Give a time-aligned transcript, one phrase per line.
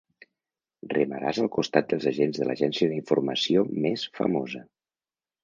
[0.93, 4.65] Remaràs al costat dels agents de l'agència d'informació més famosa.